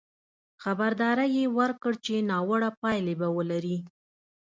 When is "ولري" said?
3.37-3.77